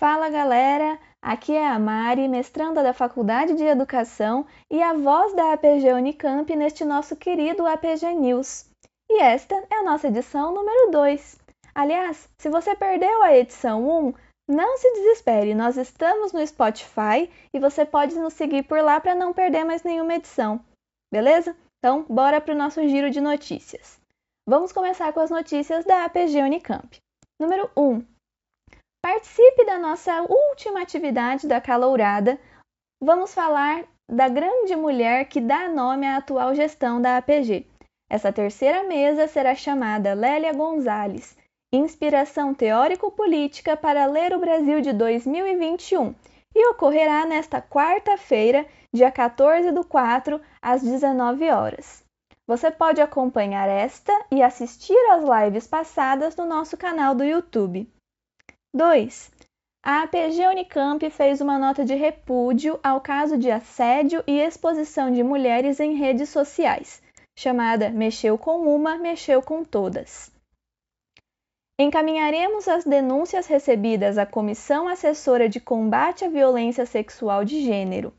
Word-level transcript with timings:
Fala 0.00 0.30
galera, 0.30 0.98
aqui 1.20 1.54
é 1.54 1.68
a 1.68 1.78
Mari, 1.78 2.26
mestranda 2.26 2.82
da 2.82 2.94
Faculdade 2.94 3.52
de 3.52 3.64
Educação 3.64 4.46
e 4.70 4.82
a 4.82 4.94
voz 4.94 5.34
da 5.34 5.52
APG 5.52 5.92
Unicamp 5.92 6.56
neste 6.56 6.86
nosso 6.86 7.14
querido 7.14 7.66
APG 7.66 8.14
News. 8.14 8.64
E 9.10 9.20
esta 9.20 9.54
é 9.68 9.74
a 9.74 9.82
nossa 9.82 10.08
edição 10.08 10.54
número 10.54 10.90
2. 10.90 11.38
Aliás, 11.74 12.30
se 12.38 12.48
você 12.48 12.74
perdeu 12.74 13.22
a 13.22 13.36
edição 13.36 13.86
1, 13.86 14.14
não 14.48 14.78
se 14.78 14.90
desespere, 14.90 15.54
nós 15.54 15.76
estamos 15.76 16.32
no 16.32 16.46
Spotify 16.46 17.30
e 17.52 17.60
você 17.60 17.84
pode 17.84 18.18
nos 18.18 18.32
seguir 18.32 18.62
por 18.62 18.80
lá 18.80 18.98
para 19.02 19.14
não 19.14 19.34
perder 19.34 19.64
mais 19.64 19.82
nenhuma 19.82 20.14
edição. 20.14 20.64
Beleza? 21.12 21.54
Então, 21.78 22.06
bora 22.08 22.40
para 22.40 22.54
o 22.54 22.58
nosso 22.58 22.80
giro 22.88 23.10
de 23.10 23.20
notícias. 23.20 24.00
Vamos 24.48 24.72
começar 24.72 25.12
com 25.12 25.20
as 25.20 25.28
notícias 25.28 25.84
da 25.84 26.06
APG 26.06 26.40
Unicamp. 26.40 26.96
Número 27.38 27.70
1. 27.76 28.02
Participe 29.02 29.64
da 29.64 29.78
nossa 29.78 30.22
última 30.22 30.82
atividade 30.82 31.48
da 31.48 31.60
Calourada. 31.60 32.38
Vamos 33.02 33.34
falar 33.34 33.84
da 34.10 34.28
grande 34.28 34.76
mulher 34.76 35.26
que 35.26 35.40
dá 35.40 35.68
nome 35.68 36.06
à 36.06 36.16
atual 36.16 36.54
gestão 36.54 37.00
da 37.00 37.16
APG. 37.16 37.66
Essa 38.10 38.32
terceira 38.32 38.82
mesa 38.84 39.26
será 39.26 39.54
chamada 39.54 40.14
Lélia 40.14 40.52
Gonzalez, 40.52 41.36
Inspiração 41.72 42.54
Teórico-Política 42.54 43.76
para 43.76 44.06
ler 44.06 44.34
o 44.34 44.38
Brasil 44.38 44.80
de 44.80 44.92
2021 44.92 46.14
e 46.54 46.68
ocorrerá 46.68 47.24
nesta 47.24 47.62
quarta-feira, 47.62 48.66
dia 48.92 49.10
14 49.10 49.70
do 49.72 49.84
4, 49.84 50.40
às 50.60 50.82
19 50.82 51.50
horas. 51.50 52.04
Você 52.46 52.70
pode 52.70 53.00
acompanhar 53.00 53.68
esta 53.68 54.12
e 54.30 54.42
assistir 54.42 54.98
às 55.10 55.22
lives 55.22 55.66
passadas 55.66 56.34
no 56.36 56.44
nosso 56.44 56.76
canal 56.76 57.14
do 57.14 57.24
YouTube. 57.24 57.88
2. 58.72 59.32
A 59.82 60.02
APG 60.02 60.46
Unicamp 60.46 61.10
fez 61.10 61.40
uma 61.40 61.58
nota 61.58 61.84
de 61.84 61.96
repúdio 61.96 62.78
ao 62.84 63.00
caso 63.00 63.36
de 63.36 63.50
assédio 63.50 64.22
e 64.28 64.38
exposição 64.38 65.10
de 65.10 65.24
mulheres 65.24 65.80
em 65.80 65.94
redes 65.96 66.28
sociais, 66.28 67.02
chamada 67.36 67.90
Mexeu 67.90 68.38
com 68.38 68.72
uma, 68.72 68.96
mexeu 68.96 69.42
com 69.42 69.64
todas. 69.64 70.32
Encaminharemos 71.80 72.68
as 72.68 72.84
denúncias 72.84 73.48
recebidas 73.48 74.16
à 74.16 74.24
Comissão 74.24 74.86
Assessora 74.86 75.48
de 75.48 75.58
Combate 75.58 76.24
à 76.24 76.28
Violência 76.28 76.86
Sexual 76.86 77.44
de 77.44 77.64
Gênero. 77.64 78.14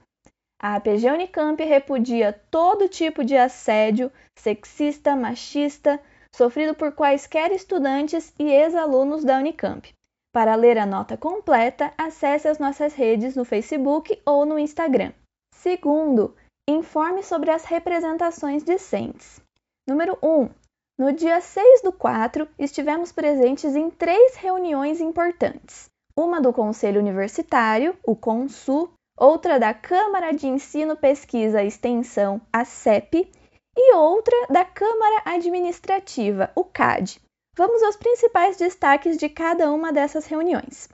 A 0.62 0.76
APG 0.76 1.12
Unicamp 1.12 1.64
repudia 1.64 2.34
todo 2.52 2.90
tipo 2.90 3.24
de 3.24 3.38
assédio 3.38 4.12
sexista, 4.38 5.16
machista, 5.16 5.98
sofrido 6.36 6.76
por 6.76 6.92
quaisquer 6.92 7.54
estudantes 7.54 8.34
e 8.38 8.52
ex-alunos 8.52 9.24
da 9.24 9.38
Unicamp. 9.38 9.94
Para 10.34 10.56
ler 10.56 10.78
a 10.78 10.86
nota 10.86 11.18
completa, 11.18 11.94
acesse 11.98 12.48
as 12.48 12.58
nossas 12.58 12.94
redes 12.94 13.36
no 13.36 13.44
Facebook 13.44 14.22
ou 14.26 14.46
no 14.46 14.58
Instagram. 14.58 15.12
Segundo, 15.54 16.34
informe 16.70 17.22
sobre 17.22 17.52
as 17.52 17.66
representações 17.66 18.64
discentes. 18.64 19.42
Número 19.86 20.18
1. 20.24 20.50
No 20.98 21.12
dia 21.12 21.42
6 21.42 21.82
do 21.82 21.92
4, 21.92 22.48
estivemos 22.58 23.12
presentes 23.12 23.76
em 23.76 23.90
três 23.90 24.36
reuniões 24.36 25.02
importantes: 25.02 25.90
uma 26.16 26.40
do 26.40 26.54
Conselho 26.54 27.02
Universitário, 27.02 27.98
o 28.02 28.16
CONSU, 28.16 28.90
outra 29.18 29.60
da 29.60 29.74
Câmara 29.74 30.32
de 30.32 30.48
Ensino, 30.48 30.96
Pesquisa 30.96 31.62
e 31.62 31.68
Extensão, 31.68 32.40
a 32.54 32.64
CEP, 32.64 33.30
e 33.76 33.94
outra 33.96 34.48
da 34.50 34.64
Câmara 34.64 35.24
Administrativa, 35.26 36.52
o 36.56 36.64
CAD. 36.64 37.20
Vamos 37.58 37.84
aos 37.84 37.98
principais 37.98 38.56
destaques 38.56 39.18
de 39.18 39.28
cada 39.28 39.72
uma 39.72 39.92
dessas 39.92 40.26
reuniões. 40.26 40.88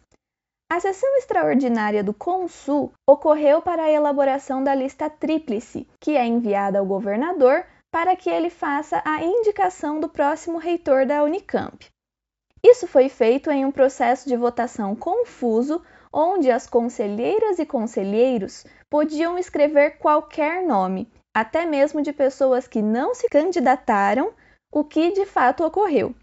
A 0.70 0.80
sessão 0.80 1.16
extraordinária 1.18 2.04
do 2.04 2.14
CONSUL 2.14 2.92
ocorreu 3.08 3.62
para 3.62 3.84
a 3.84 3.92
elaboração 3.92 4.64
da 4.64 4.74
lista 4.74 5.10
tríplice, 5.10 5.88
que 6.02 6.18
é 6.18 6.26
enviada 6.26 6.80
ao 6.80 6.86
governador 6.86 7.64
para 7.92 8.16
que 8.16 8.30
ele 8.30 8.50
faça 8.50 9.02
a 9.06 9.24
indicação 9.24 10.00
do 10.00 10.10
próximo 10.10 10.58
reitor 10.58 11.06
da 11.06 11.24
Unicamp. 11.24 11.88
Isso 12.64 12.88
foi 12.88 13.08
feito 13.08 13.50
em 13.50 13.64
um 13.64 13.72
processo 13.72 14.28
de 14.28 14.36
votação 14.36 14.96
confuso, 14.96 15.82
onde 16.12 16.52
as 16.52 16.68
conselheiras 16.68 17.60
e 17.60 17.66
conselheiros 17.66 18.66
podiam 18.90 19.38
escrever 19.38 20.00
qualquer 20.00 20.66
nome, 20.66 21.10
até 21.36 21.66
mesmo 21.66 22.02
de 22.02 22.12
pessoas 22.12 22.68
que 22.68 22.82
não 22.82 23.14
se 23.14 23.30
candidataram, 23.30 24.34
o 24.72 24.84
que 24.84 25.12
de 25.12 25.26
fato 25.26 25.64
ocorreu. 25.64 26.14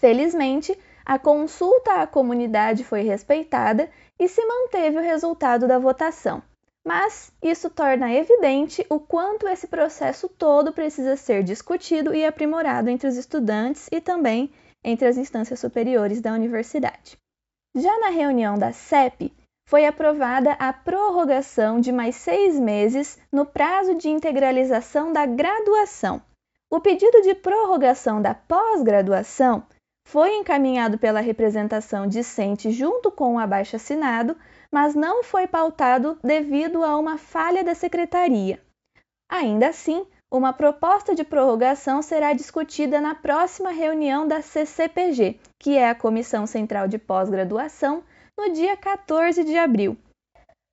Felizmente, 0.00 0.76
a 1.04 1.18
consulta 1.18 2.00
à 2.00 2.06
comunidade 2.06 2.84
foi 2.84 3.02
respeitada 3.02 3.90
e 4.18 4.26
se 4.26 4.42
manteve 4.46 4.96
o 4.96 5.02
resultado 5.02 5.68
da 5.68 5.78
votação. 5.78 6.42
Mas 6.82 7.30
isso 7.42 7.68
torna 7.68 8.10
evidente 8.10 8.86
o 8.88 8.98
quanto 8.98 9.46
esse 9.46 9.66
processo 9.66 10.26
todo 10.26 10.72
precisa 10.72 11.16
ser 11.16 11.42
discutido 11.42 12.14
e 12.14 12.24
aprimorado 12.24 12.88
entre 12.88 13.06
os 13.06 13.18
estudantes 13.18 13.88
e 13.92 14.00
também 14.00 14.50
entre 14.82 15.06
as 15.06 15.18
instâncias 15.18 15.60
superiores 15.60 16.22
da 16.22 16.32
universidade. 16.32 17.18
Já 17.74 17.98
na 17.98 18.08
reunião 18.08 18.56
da 18.56 18.72
CEP, 18.72 19.30
foi 19.66 19.84
aprovada 19.84 20.52
a 20.52 20.72
prorrogação 20.72 21.78
de 21.78 21.92
mais 21.92 22.16
seis 22.16 22.58
meses 22.58 23.18
no 23.30 23.44
prazo 23.44 23.94
de 23.94 24.08
integralização 24.08 25.12
da 25.12 25.26
graduação. 25.26 26.22
O 26.70 26.80
pedido 26.80 27.20
de 27.20 27.34
prorrogação 27.34 28.22
da 28.22 28.32
pós-graduação 28.32 29.62
foi 30.04 30.34
encaminhado 30.36 30.98
pela 30.98 31.20
representação 31.20 32.06
discente 32.06 32.70
junto 32.70 33.10
com 33.10 33.34
o 33.34 33.38
abaixo-assinado 33.38 34.36
mas 34.70 34.94
não 34.94 35.24
foi 35.24 35.46
pautado 35.46 36.18
devido 36.22 36.84
a 36.84 36.96
uma 36.96 37.18
falha 37.18 37.64
da 37.64 37.74
secretaria. 37.74 38.60
Ainda 39.28 39.68
assim, 39.68 40.06
uma 40.30 40.52
proposta 40.52 41.14
de 41.14 41.24
prorrogação 41.24 42.02
será 42.02 42.32
discutida 42.32 43.00
na 43.00 43.14
próxima 43.14 43.70
reunião 43.70 44.26
da 44.26 44.40
CCPG, 44.40 45.40
que 45.58 45.76
é 45.76 45.90
a 45.90 45.94
Comissão 45.94 46.46
Central 46.46 46.86
de 46.86 46.98
Pós-Graduação, 46.98 48.04
no 48.38 48.52
dia 48.52 48.76
14 48.76 49.42
de 49.42 49.56
abril. 49.58 49.96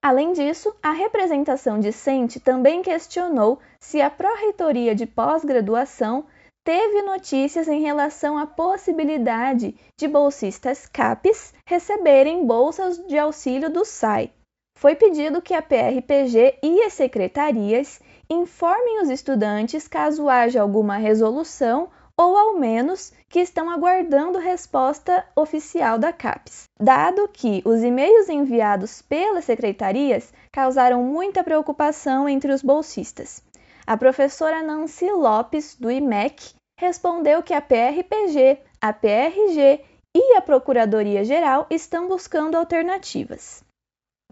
Além 0.02 0.32
disso, 0.32 0.74
a 0.82 0.92
representação 0.92 1.80
discente 1.80 2.40
também 2.40 2.84
questionou 2.84 3.60
se 3.80 4.00
a 4.00 4.10
Pró-Reitoria 4.10 4.94
de 4.94 5.08
Pós-Graduação 5.08 6.26
teve 6.68 7.02
notícias 7.02 7.70
em 7.70 7.80
relação 7.80 8.38
à 8.38 8.46
possibilidade 8.46 9.74
de 9.98 10.06
bolsistas 10.06 10.86
CAPES 10.86 11.54
receberem 11.66 12.46
bolsas 12.46 12.98
de 13.08 13.18
auxílio 13.18 13.70
do 13.70 13.86
SAI. 13.86 14.34
Foi 14.78 14.94
pedido 14.94 15.42
que 15.42 15.54
a 15.54 15.62
PRPG 15.62 16.60
e 16.62 16.84
as 16.84 16.92
secretarias 16.92 18.02
informem 18.30 19.02
os 19.02 19.10
estudantes 19.10 19.88
caso 19.88 20.28
haja 20.28 20.62
alguma 20.62 20.98
resolução 20.98 21.88
ou 22.18 22.36
ao 22.36 22.60
menos 22.60 23.14
que 23.30 23.40
estão 23.40 23.70
aguardando 23.70 24.38
resposta 24.38 25.26
oficial 25.38 25.98
da 25.98 26.12
CAPES, 26.12 26.66
dado 26.78 27.30
que 27.32 27.62
os 27.64 27.82
e-mails 27.82 28.28
enviados 28.28 29.02
pelas 29.02 29.46
secretarias 29.46 30.34
causaram 30.52 31.02
muita 31.02 31.46
preocupação 31.46 32.28
entre 32.28 32.52
os 32.52 32.62
bolsistas. 32.62 33.42
A 33.90 33.96
professora 33.96 34.62
Nancy 34.62 35.10
Lopes, 35.10 35.78
do 35.80 35.90
IMEC, 35.90 36.57
respondeu 36.78 37.42
que 37.42 37.54
a 37.54 37.62
PRPG, 37.62 38.60
a 38.80 38.94
PRG 38.94 39.84
e 40.16 40.36
a 40.36 40.42
Procuradoria-Geral 40.42 41.68
estão 41.70 42.08
buscando 42.08 42.56
alternativas. 42.56 43.64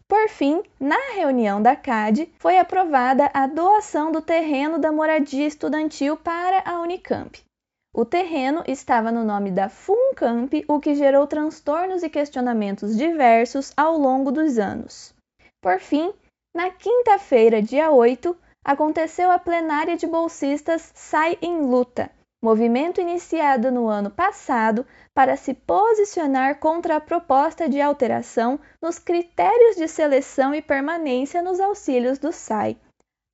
Por 0.07 0.29
fim, 0.29 0.61
na 0.79 1.13
reunião 1.15 1.59
da 1.59 1.75
CAD, 1.75 2.31
foi 2.37 2.59
aprovada 2.59 3.29
a 3.33 3.47
doação 3.47 4.11
do 4.11 4.21
terreno 4.21 4.77
da 4.77 4.91
moradia 4.91 5.47
estudantil 5.47 6.15
para 6.15 6.61
a 6.63 6.79
Unicamp. 6.79 7.43
O 7.91 8.05
terreno 8.05 8.63
estava 8.67 9.11
no 9.11 9.23
nome 9.23 9.49
da 9.49 9.67
FUNCAMP, 9.67 10.65
o 10.67 10.79
que 10.79 10.93
gerou 10.93 11.25
transtornos 11.25 12.03
e 12.03 12.09
questionamentos 12.09 12.95
diversos 12.95 13.71
ao 13.75 13.97
longo 13.97 14.31
dos 14.31 14.59
anos. 14.59 15.15
Por 15.61 15.79
fim, 15.79 16.13
na 16.53 16.69
quinta-feira, 16.69 17.61
dia 17.61 17.89
8, 17.89 18.37
aconteceu 18.63 19.31
a 19.31 19.39
plenária 19.39 19.97
de 19.97 20.05
bolsistas 20.05 20.91
Sai 20.93 21.37
em 21.41 21.61
Luta, 21.61 22.11
movimento 22.45 23.01
iniciado 23.01 23.71
no 23.71 23.87
ano 23.87 24.11
passado 24.11 24.85
para 25.15 25.35
se 25.35 25.51
posicionar 25.51 26.59
contra 26.59 26.97
a 26.97 27.01
proposta 27.01 27.67
de 27.67 27.81
alteração 27.81 28.59
nos 28.79 28.99
critérios 28.99 29.75
de 29.75 29.87
seleção 29.87 30.53
e 30.53 30.61
permanência 30.61 31.41
nos 31.41 31.59
auxílios 31.59 32.19
do 32.19 32.31
SAI. 32.31 32.77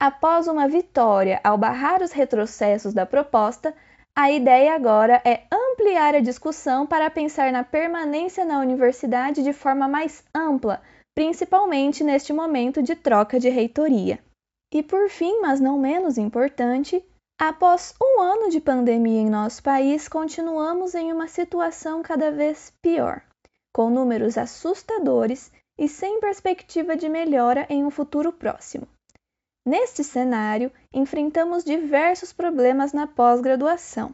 Após 0.02 0.48
uma 0.48 0.66
vitória 0.66 1.42
ao 1.44 1.58
barrar 1.58 2.02
os 2.02 2.14
retrocessos 2.14 2.94
da 2.94 3.06
proposta, 3.06 3.76
a 4.18 4.32
ideia 4.32 4.74
agora 4.74 5.22
é 5.26 5.42
ampliar 5.52 6.16
a 6.16 6.22
discussão 6.22 6.88
para 6.88 7.10
pensar 7.10 7.52
na 7.52 7.66
permanência 7.66 8.46
na 8.46 8.60
universidade 8.60 9.44
de 9.44 9.52
forma 9.52 9.90
mais 9.90 10.24
ampla, 10.34 10.82
principalmente 11.14 12.02
neste 12.02 12.32
momento 12.32 12.82
de 12.82 12.96
troca 12.96 13.38
de 13.38 13.50
reitoria. 13.50 14.20
E 14.74 14.82
por 14.82 15.10
fim, 15.10 15.42
mas 15.42 15.60
não 15.60 15.78
menos 15.78 16.18
importante, 16.18 17.04
Após 17.44 17.96
um 18.00 18.22
ano 18.22 18.52
de 18.52 18.62
pandemia 18.62 19.20
em 19.20 19.28
nosso 19.28 19.64
país, 19.64 20.08
continuamos 20.08 20.94
em 20.94 21.12
uma 21.12 21.28
situação 21.28 22.04
cada 22.04 22.30
vez 22.30 22.72
pior, 22.84 23.24
com 23.74 23.90
números 23.90 24.38
assustadores 24.38 25.52
e 25.76 25.88
sem 25.88 26.20
perspectiva 26.20 26.96
de 26.96 27.10
melhora 27.10 27.66
em 27.68 27.84
um 27.84 27.90
futuro 27.90 28.32
próximo. 28.32 28.88
Neste 29.66 30.04
cenário, 30.04 30.72
enfrentamos 30.94 31.64
diversos 31.64 32.32
problemas 32.32 32.94
na 32.94 33.08
pós-graduação. 33.08 34.14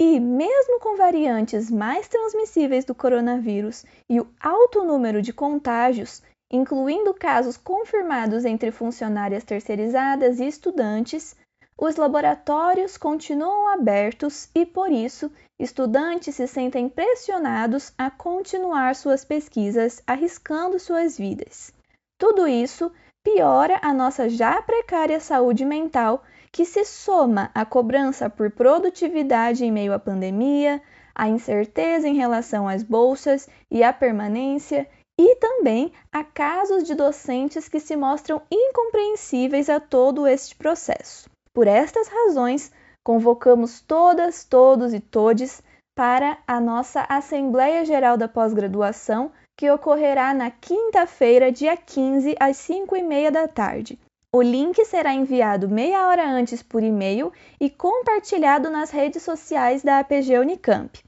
E, 0.00 0.18
mesmo 0.18 0.80
com 0.80 0.96
variantes 0.96 1.70
mais 1.70 2.08
transmissíveis 2.08 2.86
do 2.86 2.94
coronavírus 2.94 3.84
e 4.08 4.18
o 4.18 4.26
alto 4.40 4.82
número 4.82 5.20
de 5.20 5.34
contágios, 5.34 6.22
incluindo 6.50 7.12
casos 7.12 7.58
confirmados 7.58 8.46
entre 8.46 8.70
funcionárias 8.70 9.44
terceirizadas 9.44 10.40
e 10.40 10.46
estudantes, 10.46 11.36
os 11.76 11.96
laboratórios 11.96 12.96
continuam 12.96 13.68
abertos 13.72 14.48
e, 14.54 14.64
por 14.64 14.92
isso, 14.92 15.30
estudantes 15.58 16.36
se 16.36 16.46
sentem 16.46 16.88
pressionados 16.88 17.92
a 17.98 18.10
continuar 18.10 18.94
suas 18.94 19.24
pesquisas 19.24 20.02
arriscando 20.06 20.78
suas 20.78 21.18
vidas. 21.18 21.72
Tudo 22.18 22.46
isso 22.46 22.92
piora 23.24 23.80
a 23.82 23.92
nossa 23.92 24.28
já 24.28 24.62
precária 24.62 25.18
saúde 25.18 25.64
mental, 25.64 26.22
que 26.52 26.64
se 26.64 26.84
soma 26.84 27.50
à 27.54 27.64
cobrança 27.64 28.30
por 28.30 28.50
produtividade 28.50 29.64
em 29.64 29.72
meio 29.72 29.92
à 29.92 29.98
pandemia, 29.98 30.80
à 31.14 31.28
incerteza 31.28 32.06
em 32.06 32.14
relação 32.14 32.68
às 32.68 32.82
bolsas 32.82 33.48
e 33.70 33.82
à 33.82 33.92
permanência, 33.92 34.88
e 35.18 35.36
também 35.36 35.92
a 36.12 36.22
casos 36.22 36.84
de 36.84 36.94
docentes 36.94 37.68
que 37.68 37.80
se 37.80 37.96
mostram 37.96 38.42
incompreensíveis 38.50 39.68
a 39.68 39.80
todo 39.80 40.26
este 40.26 40.54
processo. 40.54 41.33
Por 41.54 41.68
estas 41.68 42.08
razões, 42.08 42.72
convocamos 43.04 43.80
todas, 43.80 44.42
todos 44.42 44.92
e 44.92 44.98
todes 44.98 45.62
para 45.94 46.36
a 46.48 46.58
nossa 46.58 47.06
Assembleia 47.08 47.84
Geral 47.84 48.16
da 48.16 48.26
Pós-Graduação 48.26 49.30
que 49.56 49.70
ocorrerá 49.70 50.34
na 50.34 50.50
quinta-feira, 50.50 51.52
dia 51.52 51.76
15, 51.76 52.34
às 52.40 52.56
5 52.56 52.96
e 52.96 53.02
meia 53.04 53.30
da 53.30 53.46
tarde. 53.46 53.96
O 54.32 54.42
link 54.42 54.84
será 54.84 55.14
enviado 55.14 55.68
meia 55.68 56.08
hora 56.08 56.28
antes 56.28 56.60
por 56.60 56.82
e-mail 56.82 57.32
e 57.60 57.70
compartilhado 57.70 58.68
nas 58.68 58.90
redes 58.90 59.22
sociais 59.22 59.80
da 59.80 60.00
APG 60.00 60.36
Unicamp. 60.40 60.98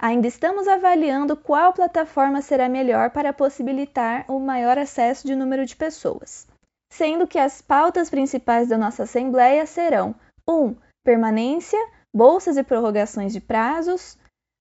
Ainda 0.00 0.26
estamos 0.26 0.66
avaliando 0.66 1.36
qual 1.36 1.74
plataforma 1.74 2.40
será 2.40 2.66
melhor 2.66 3.10
para 3.10 3.30
possibilitar 3.30 4.24
o 4.26 4.40
maior 4.40 4.78
acesso 4.78 5.26
de 5.26 5.34
número 5.34 5.66
de 5.66 5.76
pessoas. 5.76 6.46
Sendo 6.92 7.26
que 7.26 7.38
as 7.38 7.62
pautas 7.62 8.10
principais 8.10 8.68
da 8.68 8.76
nossa 8.76 9.04
Assembleia 9.04 9.64
serão 9.64 10.14
1. 10.46 10.52
Um, 10.52 10.76
permanência, 11.02 11.78
bolsas 12.12 12.58
e 12.58 12.62
prorrogações 12.62 13.32
de 13.32 13.40
prazos. 13.40 14.18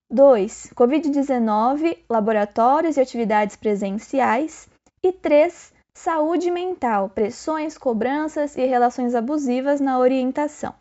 2. 0.10 0.72
Covid-19, 0.74 1.98
laboratórios 2.10 2.96
e 2.96 3.02
atividades 3.02 3.58
presenciais. 3.58 4.70
E 5.04 5.12
3. 5.12 5.74
Saúde 5.94 6.50
mental, 6.50 7.10
pressões, 7.10 7.78
cobranças 7.78 8.56
e 8.56 8.66
relações 8.66 9.14
abusivas 9.14 9.82
na 9.82 10.00
orientação. 10.00 10.74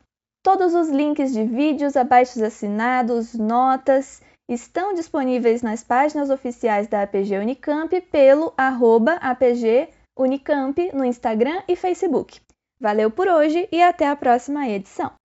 Todos 0.44 0.72
os 0.72 0.88
links 0.88 1.32
de 1.32 1.42
vídeos, 1.42 1.96
abaixo 1.96 2.44
assinados, 2.44 3.34
notas 3.34 4.22
estão 4.48 4.94
disponíveis 4.94 5.62
nas 5.62 5.82
páginas 5.82 6.30
oficiais 6.30 6.86
da 6.86 7.02
APG 7.02 7.38
Unicamp 7.38 8.00
pelo 8.02 8.54
arroba 8.56 9.14
APG 9.14 9.88
Unicamp 10.16 10.78
no 10.92 11.04
Instagram 11.04 11.62
e 11.68 11.76
Facebook. 11.76 12.40
Valeu 12.80 13.10
por 13.10 13.28
hoje 13.28 13.68
e 13.70 13.82
até 13.82 14.08
a 14.08 14.16
próxima 14.16 14.68
edição! 14.68 15.19